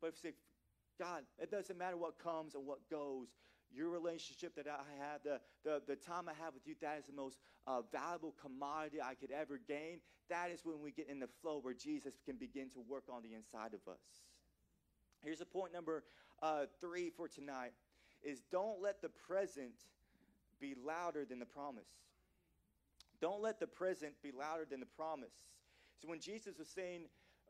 [0.00, 0.34] but if you say
[0.96, 3.26] god it doesn't matter what comes and what goes
[3.74, 7.06] your relationship that I have, the, the, the time I have with you, that is
[7.06, 10.00] the most uh, valuable commodity I could ever gain.
[10.28, 13.22] That is when we get in the flow where Jesus can begin to work on
[13.22, 14.00] the inside of us.
[15.22, 16.04] Here's a point number
[16.42, 17.72] uh, three for tonight:
[18.22, 19.74] is don't let the present
[20.60, 21.88] be louder than the promise.
[23.20, 25.34] Don't let the present be louder than the promise.
[26.00, 27.02] So when Jesus was saying,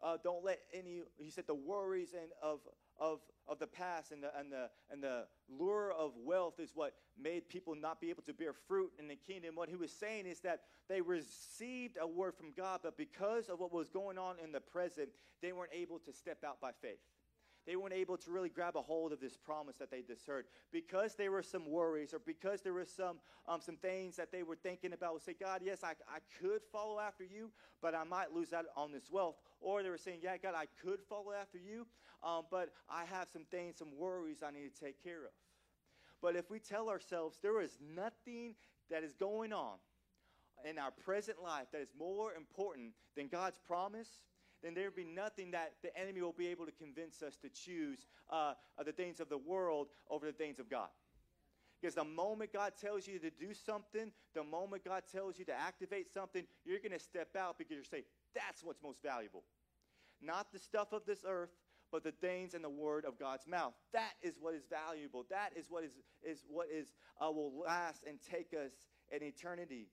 [0.02, 2.60] uh, "Don't let any," he said, the worries and of
[2.98, 6.94] of, of the past and the, and, the, and the lure of wealth is what
[7.20, 9.54] made people not be able to bear fruit in the kingdom.
[9.54, 13.60] What he was saying is that they received a word from God, but because of
[13.60, 15.08] what was going on in the present,
[15.40, 16.98] they weren't able to step out by faith
[17.66, 20.46] they weren't able to really grab a hold of this promise that they just heard.
[20.72, 24.42] Because there were some worries or because there were some um, some things that they
[24.42, 28.32] were thinking about say god yes I, I could follow after you but i might
[28.32, 29.36] lose out on this wealth.
[29.60, 31.86] Or they were saying yeah god i could follow after you
[32.24, 35.32] um, but i have some things some worries i need to take care of.
[36.20, 38.54] But if we tell ourselves there is nothing
[38.90, 39.78] that is going on
[40.68, 44.20] in our present life that is more important than god's promise
[44.62, 47.48] then there will be nothing that the enemy will be able to convince us to
[47.48, 50.88] choose uh, the things of the world over the things of God.
[51.80, 55.52] Because the moment God tells you to do something, the moment God tells you to
[55.52, 59.42] activate something, you're going to step out because you're saying, that's what's most valuable.
[60.20, 61.50] Not the stuff of this earth,
[61.90, 63.74] but the things and the word of God's mouth.
[63.92, 65.26] That is what is valuable.
[65.28, 65.90] That is what is,
[66.22, 68.70] is what is uh, will last and take us
[69.10, 69.88] in eternity.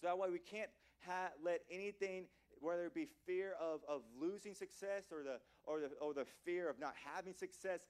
[0.00, 0.70] So that way we can't
[1.04, 2.26] ha- let anything
[2.60, 6.68] whether it be fear of, of losing success or the, or, the, or the fear
[6.68, 7.80] of not having success,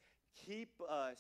[0.46, 1.18] keep us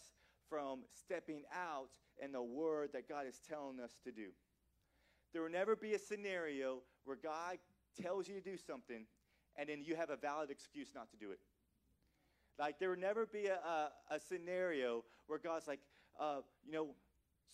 [0.48, 1.90] from stepping out
[2.22, 4.28] in the word that God is telling us to do.
[5.32, 7.58] There will never be a scenario where God
[8.00, 9.04] tells you to do something
[9.58, 11.40] and then you have a valid excuse not to do it.
[12.58, 15.80] Like, there will never be a, a, a scenario where God's like,
[16.18, 16.88] uh, you know,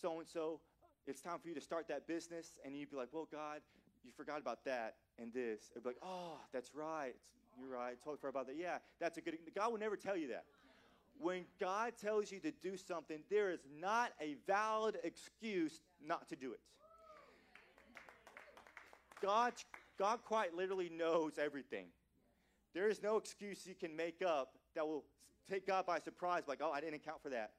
[0.00, 0.60] so and so,
[1.06, 3.60] it's time for you to start that business, and you'd be like, well, God,
[4.04, 5.70] you forgot about that and this.
[5.72, 7.14] It'd be like, oh, that's right.
[7.58, 7.96] You're right.
[8.02, 8.56] Totally forgot about that.
[8.56, 9.36] Yeah, that's a good.
[9.54, 10.44] God will never tell you that.
[11.18, 16.36] When God tells you to do something, there is not a valid excuse not to
[16.36, 16.60] do it.
[19.22, 19.52] God,
[19.98, 21.86] God quite literally knows everything.
[22.74, 25.04] There is no excuse you can make up that will
[25.48, 27.52] take God by surprise, like, oh, I didn't account for that.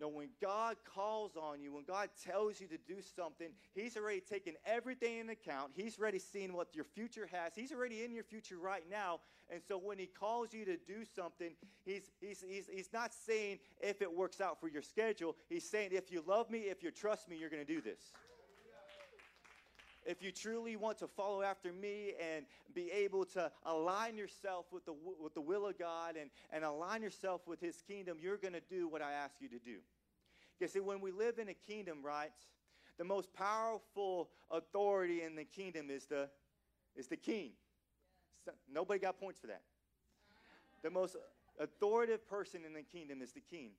[0.00, 4.20] No, when God calls on you, when God tells you to do something, He's already
[4.20, 5.72] taken everything in account.
[5.74, 7.52] He's already seen what your future has.
[7.54, 9.20] He's already in your future right now.
[9.52, 11.50] And so when He calls you to do something,
[11.84, 15.36] He's, he's, he's, he's not saying if it works out for your schedule.
[15.48, 18.12] He's saying if you love me, if you trust me, you're going to do this
[20.10, 22.44] if you truly want to follow after me and
[22.74, 27.02] be able to align yourself with the, with the will of God and, and align
[27.02, 29.76] yourself with His kingdom, you're going to do what I ask you to do.
[30.58, 32.32] You see, when we live in a kingdom, right,
[32.98, 36.28] the most powerful authority in the kingdom is the
[36.96, 37.52] is the king.
[38.44, 39.62] So, nobody got points for that.
[40.82, 41.16] The most
[41.58, 43.70] authoritative person in the kingdom is the king.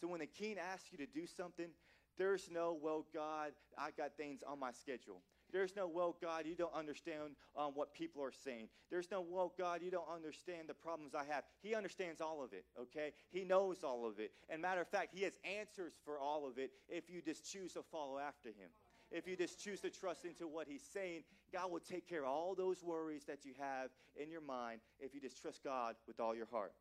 [0.00, 1.68] So when the king asks you to do something,
[2.16, 5.20] there's no, well, God, I got things on my schedule.
[5.54, 8.66] There's no, well, God, you don't understand um, what people are saying.
[8.90, 11.44] There's no, well, God, you don't understand the problems I have.
[11.62, 13.12] He understands all of it, okay?
[13.30, 14.32] He knows all of it.
[14.50, 17.74] And matter of fact, He has answers for all of it if you just choose
[17.74, 18.68] to follow after Him.
[19.12, 22.30] If you just choose to trust into what He's saying, God will take care of
[22.30, 26.18] all those worries that you have in your mind if you just trust God with
[26.18, 26.72] all your heart.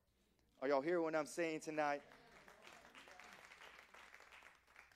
[0.63, 2.01] Are y'all hearing what I'm saying tonight?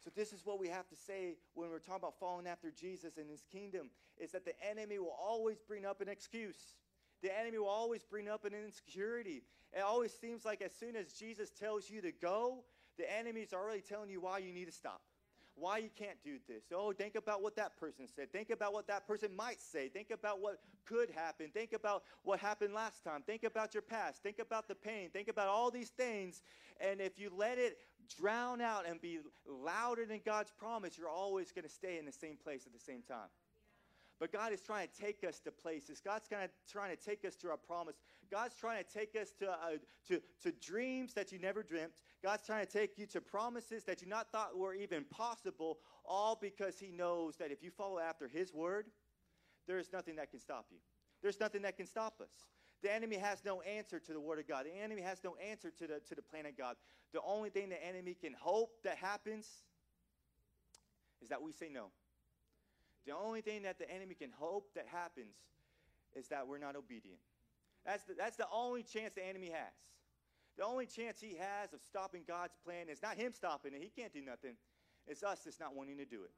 [0.07, 3.17] So this is what we have to say when we're talking about following after Jesus
[3.17, 6.75] and his kingdom is that the enemy will always bring up an excuse.
[7.21, 9.43] The enemy will always bring up an insecurity.
[9.75, 12.63] It always seems like as soon as Jesus tells you to go,
[12.97, 15.01] the enemy's already telling you why you need to stop
[15.57, 16.65] why you can't do this.
[16.73, 18.31] Oh, think about what that person said.
[18.31, 19.89] Think about what that person might say.
[19.89, 21.47] Think about what could happen.
[21.51, 23.23] Think about what happened last time.
[23.25, 24.21] Think about your past.
[24.21, 25.09] Think about the pain.
[25.09, 26.43] Think about all these things.
[26.79, 31.51] And if you let it drown out and be louder than God's promise, you're always
[31.51, 33.29] going to stay in the same place at the same time.
[34.19, 36.01] But God is trying to take us to places.
[36.03, 37.95] God's kind of trying to take us to our promise.
[38.31, 41.91] God's trying to take us to, uh, to, to dreams that you never dreamt.
[42.23, 46.37] God's trying to take you to promises that you not thought were even possible, all
[46.41, 48.87] because He knows that if you follow after His word,
[49.67, 50.77] there is nothing that can stop you.
[51.21, 52.31] There's nothing that can stop us.
[52.83, 54.65] The enemy has no answer to the word of God.
[54.65, 56.75] The enemy has no answer to the, to the plan of God.
[57.13, 59.47] The only thing the enemy can hope that happens
[61.21, 61.87] is that we say no.
[63.05, 65.33] The only thing that the enemy can hope that happens
[66.15, 67.19] is that we're not obedient.
[67.85, 69.73] That's the, that's the only chance the enemy has.
[70.57, 73.81] The only chance he has of stopping God's plan is not him stopping it.
[73.81, 74.53] He can't do nothing.
[75.07, 76.31] It's us that's not wanting to do it.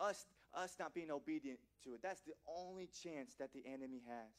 [0.00, 2.00] Us, us not being obedient to it.
[2.02, 4.32] That's the only chance that the enemy has.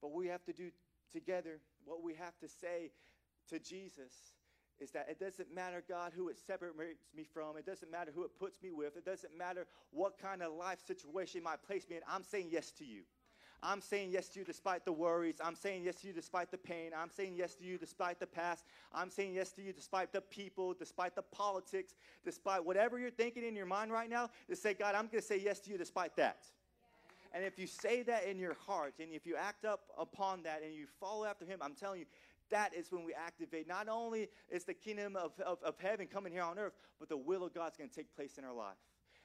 [0.00, 0.70] But we have to do
[1.12, 2.92] together what we have to say
[3.48, 4.12] to Jesus
[4.80, 7.56] is that it doesn't matter, God, who it separates me from.
[7.58, 8.96] It doesn't matter who it puts me with.
[8.96, 12.02] It doesn't matter what kind of life situation might place me in.
[12.08, 13.02] I'm saying yes to you.
[13.62, 15.36] I'm saying yes to you despite the worries.
[15.44, 16.92] I'm saying yes to you despite the pain.
[16.96, 18.64] I'm saying yes to you despite the past.
[18.90, 23.44] I'm saying yes to you despite the people, despite the politics, despite whatever you're thinking
[23.44, 24.30] in your mind right now.
[24.48, 26.46] To say, God, I'm going to say yes to you despite that.
[27.32, 30.62] And if you say that in your heart and if you act up upon that
[30.64, 32.06] and you follow after Him, I'm telling you,
[32.50, 33.68] that is when we activate.
[33.68, 37.16] Not only is the kingdom of, of, of heaven coming here on earth, but the
[37.16, 38.76] will of God is going to take place in our life.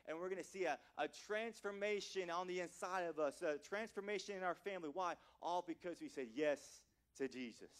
[0.07, 4.35] And we're going to see a, a transformation on the inside of us, a transformation
[4.35, 4.89] in our family.
[4.93, 5.15] Why?
[5.41, 6.59] All because we said yes
[7.17, 7.71] to Jesus.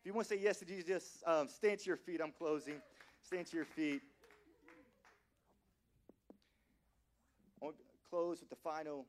[0.00, 2.20] If you want to say yes to Jesus, um, stand to your feet.
[2.22, 2.80] I'm closing.
[3.22, 4.02] Stand to your feet.
[7.62, 7.74] I'll
[8.10, 9.06] close with the final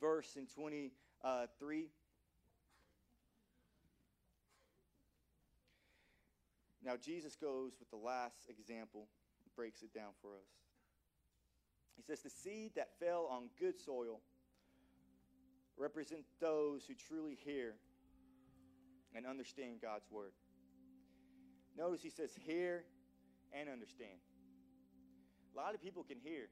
[0.00, 1.86] verse in 23.
[6.84, 9.08] Now, Jesus goes with the last example,
[9.56, 10.48] breaks it down for us.
[11.96, 14.20] He says, The seed that fell on good soil
[15.76, 17.74] represent those who truly hear
[19.14, 20.32] and understand God's word.
[21.76, 22.84] Notice he says, hear
[23.52, 24.18] and understand.
[25.54, 26.48] A lot of people can hear,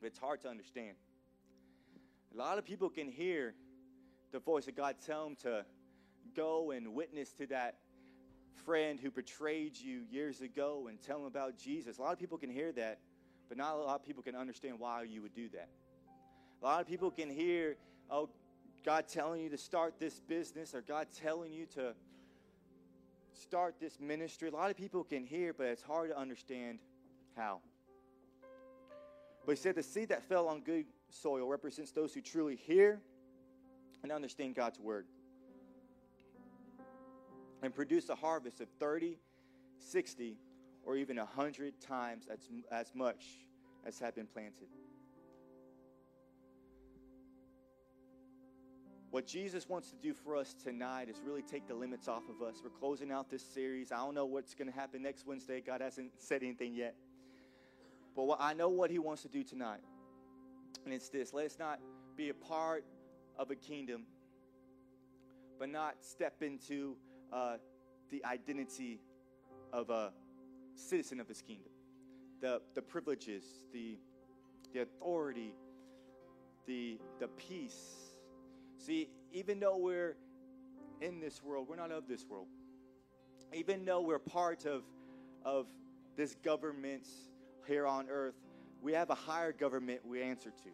[0.00, 0.96] but it's hard to understand.
[2.34, 3.54] A lot of people can hear
[4.32, 5.66] the voice of God tell them to
[6.34, 7.76] go and witness to that
[8.64, 11.98] friend who betrayed you years ago and tell them about Jesus.
[11.98, 13.00] A lot of people can hear that,
[13.48, 15.68] but not a lot of people can understand why you would do that.
[16.62, 17.76] A lot of people can hear,
[18.10, 18.30] oh,
[18.84, 21.94] God telling you to start this business or God telling you to
[23.34, 24.48] start this ministry.
[24.48, 26.78] A lot of people can hear, but it's hard to understand
[27.36, 27.60] how.
[29.44, 33.00] But he said the seed that fell on good soil represents those who truly hear
[34.02, 35.06] and understand God's word
[37.62, 39.18] and produce a harvest of 30,
[39.78, 40.36] 60,
[40.84, 43.24] or even 100 times as, as much
[43.86, 44.68] as had been planted.
[49.10, 52.40] What Jesus wants to do for us tonight is really take the limits off of
[52.46, 52.62] us.
[52.64, 53.92] We're closing out this series.
[53.92, 55.60] I don't know what's going to happen next Wednesday.
[55.60, 56.94] God hasn't said anything yet.
[58.16, 59.80] But I know what He wants to do tonight.
[60.84, 61.80] And it's this let's not
[62.16, 62.84] be a part
[63.38, 64.04] of a kingdom,
[65.58, 66.96] but not step into
[67.32, 67.56] uh,
[68.10, 69.00] the identity
[69.72, 70.12] of a
[70.74, 71.72] citizen of his kingdom,
[72.40, 73.96] the, the privileges, the,
[74.72, 75.54] the authority,
[76.66, 78.14] the, the peace.
[78.78, 80.16] See, even though we're
[81.00, 82.46] in this world, we're not of this world.
[83.52, 84.82] Even though we're part of,
[85.44, 85.66] of
[86.16, 87.06] this government
[87.66, 88.34] here on earth,
[88.82, 90.70] we have a higher government we answer to.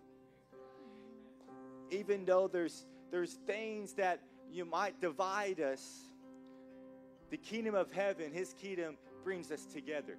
[1.90, 6.11] even though there's there's things that you might divide us,
[7.30, 10.18] the kingdom of heaven, his kingdom brings us together.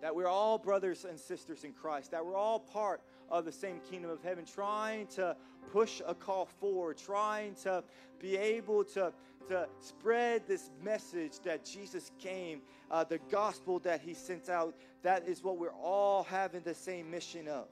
[0.00, 3.80] That we're all brothers and sisters in Christ, that we're all part of the same
[3.90, 5.36] kingdom of heaven, trying to
[5.72, 7.82] push a call forward, trying to
[8.20, 9.12] be able to,
[9.48, 14.74] to spread this message that Jesus came, uh, the gospel that he sent out.
[15.02, 17.66] That is what we're all having the same mission of.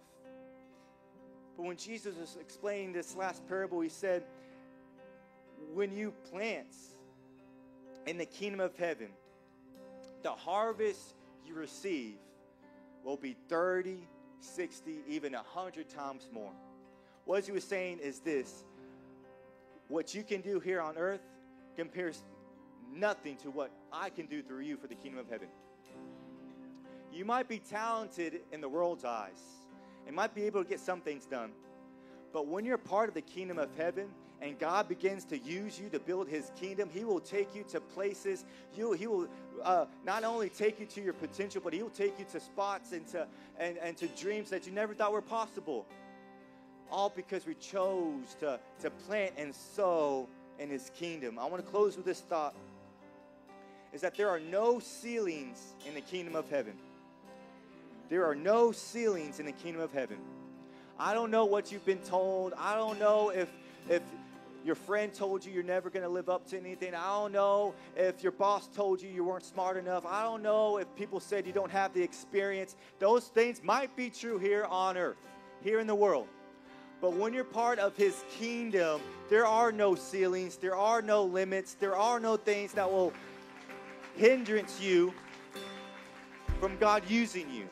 [1.57, 4.25] But when Jesus was explaining this last parable, he said,
[5.73, 6.75] When you plant
[8.07, 9.09] in the kingdom of heaven,
[10.23, 11.15] the harvest
[11.47, 12.17] you receive
[13.05, 13.99] will be 30,
[14.41, 16.53] 60, even 100 times more.
[17.25, 18.65] What he was saying is this
[19.89, 21.21] what you can do here on earth
[21.77, 22.23] compares
[22.93, 25.49] nothing to what I can do through you for the kingdom of heaven.
[27.13, 29.41] You might be talented in the world's eyes
[30.07, 31.53] and might be able to get some things done.
[32.33, 34.09] But when you're part of the kingdom of heaven
[34.43, 37.81] and God begins to use you to build his kingdom, he will take you to
[37.81, 38.45] places.
[38.77, 39.29] You, he will
[39.63, 42.93] uh, not only take you to your potential, but he will take you to spots
[42.93, 43.27] and to,
[43.59, 45.87] and, and to dreams that you never thought were possible.
[46.91, 50.29] All because we chose to, to plant and sow
[50.59, 51.39] in his kingdom.
[51.39, 52.55] I want to close with this thought
[53.93, 56.75] is that there are no ceilings in the kingdom of heaven.
[58.09, 60.19] There are no ceilings in the kingdom of heaven.
[60.99, 62.55] I don't know what you've been told.
[62.59, 63.49] I don't know if
[63.89, 64.03] if
[64.65, 66.93] your friend told you you're never going to live up to anything.
[66.93, 70.05] I don't know if your boss told you you weren't smart enough.
[70.05, 72.75] I don't know if people said you don't have the experience.
[72.99, 75.19] Those things might be true here on earth,
[75.63, 76.27] here in the world.
[77.01, 81.75] But when you're part of his kingdom, there are no ceilings, there are no limits,
[81.75, 83.13] there are no things that will
[84.17, 85.13] hindrance you
[86.59, 87.69] from God using you.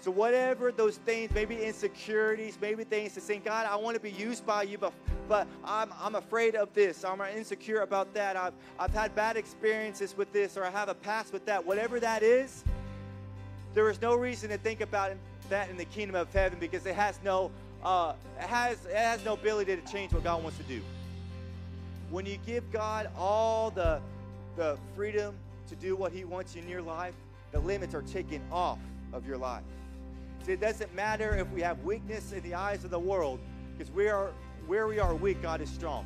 [0.00, 4.12] So, whatever those things, maybe insecurities, maybe things to say, God, I want to be
[4.12, 4.92] used by you, but,
[5.28, 7.04] but I'm, I'm afraid of this.
[7.04, 8.36] I'm insecure about that.
[8.36, 11.66] I've, I've had bad experiences with this, or I have a past with that.
[11.66, 12.62] Whatever that is,
[13.74, 15.10] there is no reason to think about
[15.48, 17.50] that in the kingdom of heaven because it has no,
[17.86, 20.82] uh, has, has no ability to change what God wants to do.
[22.10, 24.00] When you give God all the,
[24.56, 25.36] the freedom
[25.68, 27.14] to do what He wants in your life,
[27.52, 28.80] the limits are taken off
[29.12, 29.62] of your life.
[30.44, 33.38] See, it doesn't matter if we have weakness in the eyes of the world,
[33.78, 34.32] because we are
[34.66, 36.04] where we are weak, God is strong.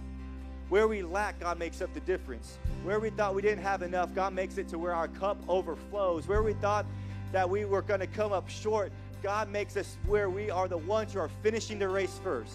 [0.68, 2.58] Where we lack, God makes up the difference.
[2.84, 6.28] Where we thought we didn't have enough, God makes it to where our cup overflows.
[6.28, 6.84] Where we thought
[7.32, 8.92] that we were going to come up short,
[9.22, 12.52] God makes us where we are the ones who are finishing the race first.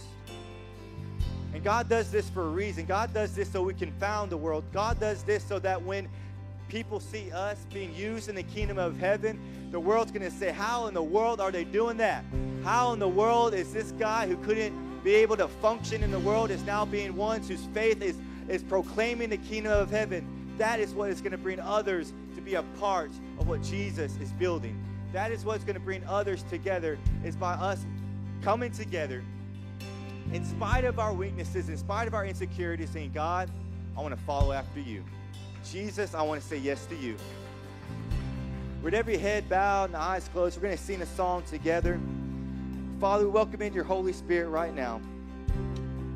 [1.54, 2.86] And God does this for a reason.
[2.86, 4.64] God does this so we can found the world.
[4.74, 6.10] God does this so that when
[6.68, 9.40] people see us being used in the kingdom of heaven,
[9.72, 12.26] the world's going to say, How in the world are they doing that?
[12.64, 16.20] How in the world is this guy who couldn't be able to function in the
[16.20, 18.18] world is now being one whose faith is,
[18.50, 20.28] is proclaiming the kingdom of heaven?
[20.58, 24.18] That is what is going to bring others to be a part of what Jesus
[24.18, 24.78] is building.
[25.16, 27.86] That is what's going to bring others together, is by us
[28.42, 29.24] coming together
[30.34, 33.50] in spite of our weaknesses, in spite of our insecurities, saying, God,
[33.98, 35.06] I want to follow after you.
[35.64, 37.16] Jesus, I want to say yes to you.
[38.82, 41.98] With every head bowed and eyes closed, we're going to sing a song together.
[43.00, 45.00] Father, we welcome in your Holy Spirit right now.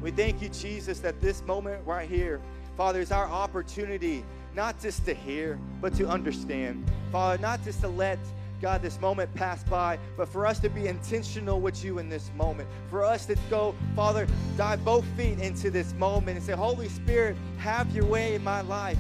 [0.02, 2.42] We thank you, Jesus, that this moment right here,
[2.76, 6.92] Father, is our opportunity not just to hear, but to understand.
[7.14, 8.20] Father, not just to let
[8.62, 12.32] God, this moment passed by, but for us to be intentional with you in this
[12.36, 12.68] moment.
[12.90, 17.38] For us to go, Father, dive both feet into this moment and say, Holy Spirit,
[17.58, 18.98] have your way in my life.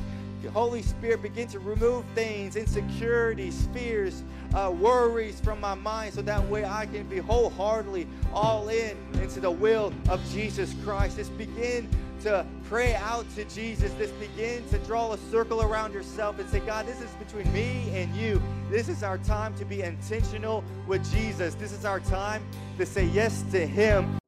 [0.53, 6.47] Holy Spirit, begin to remove things, insecurities, fears, uh, worries from my mind so that
[6.47, 11.17] way I can be wholeheartedly all in into the will of Jesus Christ.
[11.17, 11.89] Just begin
[12.21, 13.91] to pray out to Jesus.
[13.93, 17.89] This begin to draw a circle around yourself and say, God, this is between me
[17.93, 18.41] and you.
[18.69, 21.55] This is our time to be intentional with Jesus.
[21.55, 22.43] This is our time
[22.77, 24.19] to say yes to Him.